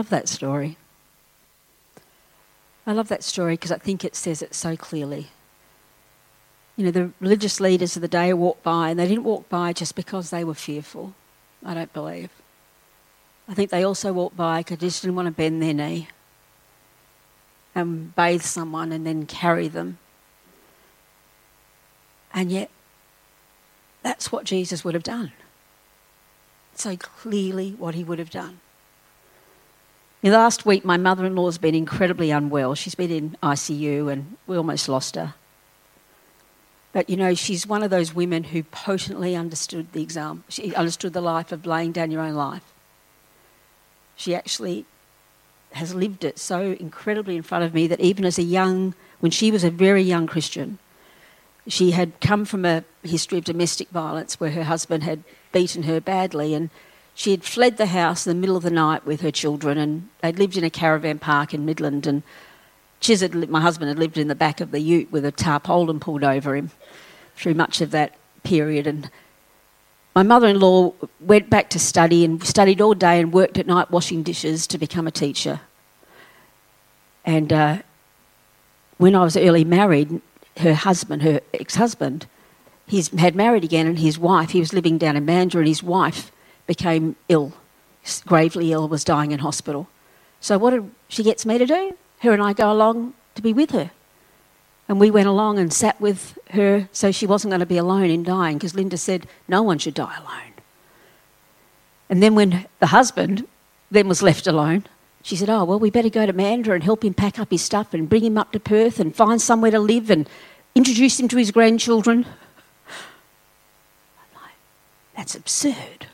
[0.07, 0.77] Love that story.
[2.87, 5.31] I love that story because I think it says it so clearly.
[6.77, 9.73] You know, the religious leaders of the day walked by, and they didn't walk by
[9.73, 11.15] just because they were fearful.
[11.65, 12.31] I don't believe.
[13.49, 16.07] I think they also walked by because they just didn't want to bend their knee
[17.75, 19.99] and bathe someone and then carry them.
[22.33, 22.71] And yet,
[24.05, 25.33] that's what Jesus would have done.
[26.77, 28.61] So clearly, what he would have done.
[30.23, 32.75] In the last week, my mother in law's been incredibly unwell.
[32.75, 35.35] She's been in ICU and we almost lost her.
[36.93, 40.45] But you know, she's one of those women who potently understood the exam.
[40.49, 42.73] She understood the life of laying down your own life.
[44.17, 44.87] She actually
[45.73, 49.31] has lived it so incredibly in front of me that even as a young, when
[49.31, 50.79] she was a very young Christian,
[51.69, 56.01] she had come from a history of domestic violence where her husband had beaten her
[56.01, 56.71] badly and
[57.17, 60.07] she had fled the house in the middle of the night with her children and
[60.21, 62.23] they'd lived in a caravan park in Midland and
[63.01, 65.99] Chiz had, my husband had lived in the back of the ute with a tarpaulin
[65.99, 66.71] pulled over him
[67.35, 68.15] through much of that
[68.45, 69.11] period and
[70.15, 74.23] my mother-in-law went back to study and studied all day and worked at night washing
[74.23, 75.61] dishes to become a teacher.
[77.25, 77.79] And uh,
[78.99, 80.21] when I was early married,
[80.59, 82.27] her husband, her ex-husband,
[82.87, 85.83] he had married again, and his wife, he was living down in Mandurah, and his
[85.83, 86.31] wife
[86.67, 87.53] became ill,
[88.27, 89.89] gravely ill, was dying in hospital.
[90.41, 91.97] So what did she gets me to do?
[92.21, 93.91] Her and I go along to be with her.
[94.89, 98.11] And we went along and sat with her so she wasn't going to be alone
[98.11, 100.53] in dying because Linda said no one should die alone.
[102.09, 103.47] And then when the husband
[103.91, 104.85] then was left alone,
[105.23, 107.63] she said, Oh, well, we better go to Mandurah and help him pack up his
[107.63, 110.29] stuff and bring him up to Perth and find somewhere to live and
[110.77, 112.27] introduce him to his grandchildren.
[112.89, 114.55] I'm like,
[115.17, 116.07] That's absurd.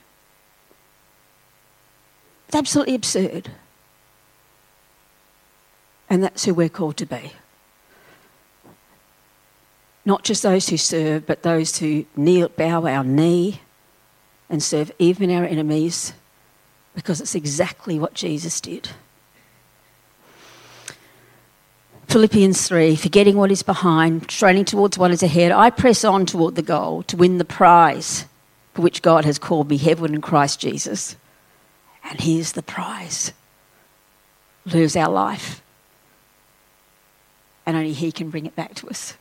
[2.52, 3.48] It's absolutely absurd.
[6.10, 7.32] And that's who we're called to be.
[10.04, 13.62] Not just those who serve, but those who kneel, bow our knee
[14.50, 16.12] and serve even our enemies,
[16.94, 18.90] because it's exactly what Jesus did.
[22.06, 26.56] Philippians 3 forgetting what is behind, straining towards what is ahead, I press on toward
[26.56, 28.26] the goal to win the prize
[28.74, 31.16] for which God has called me heaven in Christ Jesus.
[32.12, 33.32] And here's the prize
[34.66, 35.62] lose our life.
[37.64, 39.16] And only He can bring it back to us.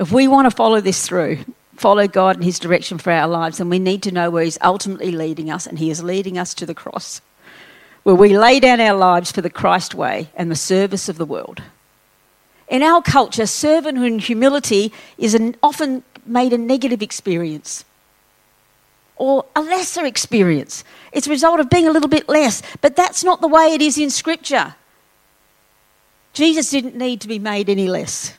[0.00, 1.44] If we want to follow this through,
[1.76, 4.56] follow God and His direction for our lives, then we need to know where He's
[4.62, 7.20] ultimately leading us, and He is leading us to the cross,
[8.04, 11.26] where we lay down our lives for the Christ way and the service of the
[11.26, 11.62] world.
[12.68, 17.84] In our culture, servanthood and humility is often made a negative experience
[19.18, 20.84] or a lesser experience.
[21.12, 23.82] It's a result of being a little bit less, but that's not the way it
[23.82, 24.74] is in Scripture.
[26.32, 28.34] Jesus didn't need to be made any less.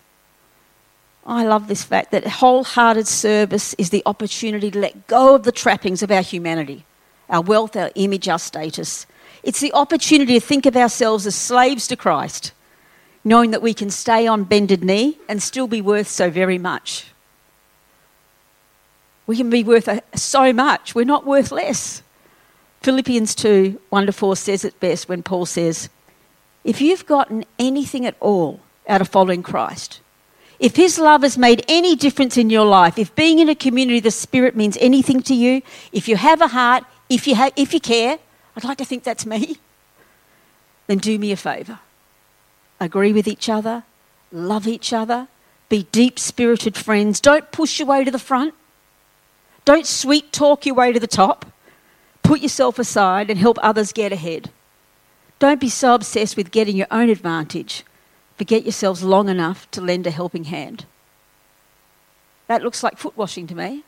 [1.25, 5.51] I love this fact that wholehearted service is the opportunity to let go of the
[5.51, 6.85] trappings of our humanity,
[7.29, 9.05] our wealth, our image, our status.
[9.43, 12.51] It's the opportunity to think of ourselves as slaves to Christ,
[13.23, 17.05] knowing that we can stay on bended knee and still be worth so very much.
[19.29, 22.01] We can be worth so much, we're not worth less.
[22.81, 25.87] Philippians 2 1 to 4 says it best when Paul says,
[26.63, 29.99] If you've gotten anything at all out of following Christ,
[30.57, 33.99] if His love has made any difference in your life, if being in a community
[33.99, 35.61] the Spirit means anything to you,
[35.91, 38.17] if you have a heart, if you, ha- if you care,
[38.55, 39.57] I'd like to think that's me,
[40.87, 41.77] then do me a favour.
[42.79, 43.83] Agree with each other,
[44.31, 45.27] love each other,
[45.69, 47.19] be deep spirited friends.
[47.19, 48.55] Don't push your way to the front.
[49.65, 51.45] Don't sweet talk your way to the top.
[52.23, 54.51] Put yourself aside and help others get ahead.
[55.39, 57.83] Don't be so obsessed with getting your own advantage
[58.39, 60.85] forget yourselves long enough to lend a helping hand.
[62.47, 63.83] That looks like foot washing to me.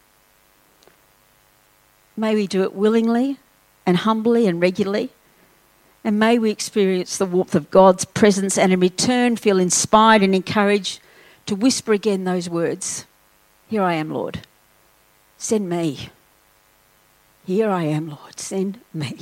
[2.17, 3.39] May we do it willingly
[3.85, 5.11] and humbly and regularly.
[6.03, 10.35] And may we experience the warmth of God's presence and in return feel inspired and
[10.35, 10.99] encouraged
[11.45, 13.05] to whisper again those words
[13.69, 14.45] Here I am, Lord.
[15.41, 16.09] Send me.
[17.47, 18.39] Here I am, Lord.
[18.39, 19.17] Send me.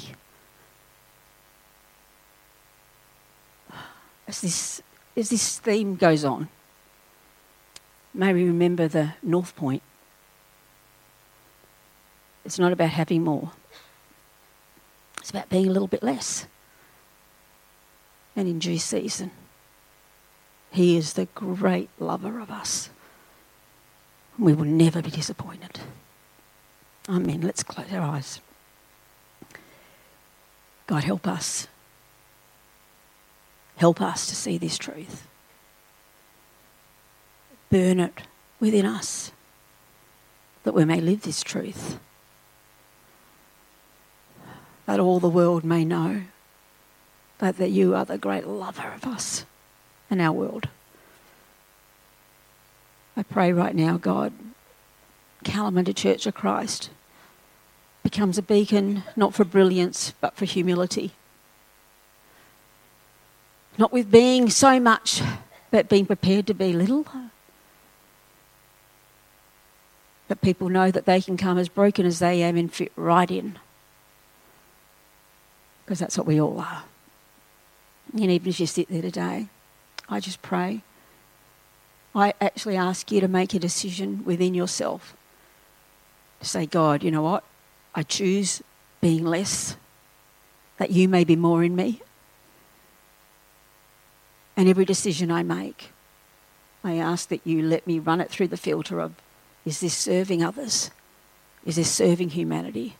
[4.28, 4.82] As this
[5.16, 6.50] as this theme goes on,
[8.14, 9.82] may we remember the North Point.
[12.44, 13.54] It's not about having more,
[15.20, 16.48] it's about being a little bit less.
[18.36, 19.32] And in due season,
[20.70, 22.90] He is the great lover of us.
[24.38, 25.80] We will never be disappointed.
[27.10, 27.42] Amen.
[27.42, 28.40] Let's close our eyes.
[30.88, 31.68] God, help us
[33.80, 35.26] Help us to see this truth.
[37.70, 38.24] Burn it
[38.60, 39.32] within us
[40.64, 41.98] that we may live this truth.
[44.86, 46.24] That all the world may know
[47.38, 49.46] but that you are the great lover of us
[50.10, 50.68] and our world.
[53.16, 54.34] I pray right now, God,
[55.46, 56.90] Kalamunda Church of Christ
[58.10, 61.12] becomes a beacon not for brilliance but for humility.
[63.78, 65.22] Not with being so much,
[65.70, 67.06] but being prepared to be little.
[70.28, 73.30] But people know that they can come as broken as they am and fit right
[73.30, 73.60] in.
[75.86, 76.86] Because that's what we all are.
[78.12, 79.50] And even as you sit there today,
[80.10, 80.82] I just pray.
[82.16, 85.16] I actually ask you to make a decision within yourself
[86.40, 87.44] to say, God, you know what?
[87.96, 88.62] I choose
[89.02, 89.78] being less,
[90.78, 92.02] that you may be more in me.
[94.56, 95.92] And every decision I make,
[96.84, 99.14] I ask that you let me run it through the filter of
[99.66, 100.92] is this serving others?
[101.66, 102.96] Is this serving humanity?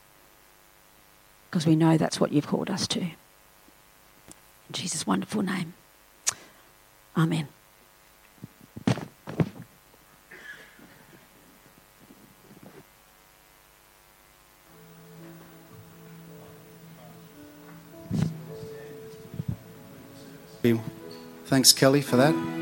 [1.50, 3.00] Because we know that's what you've called us to.
[3.00, 3.14] In
[4.72, 5.74] Jesus' wonderful name.
[7.16, 7.48] Amen.
[21.46, 22.59] Thanks, Kelly, for that.